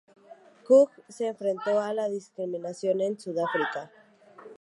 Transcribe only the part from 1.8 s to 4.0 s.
la discriminación en Sudáfrica.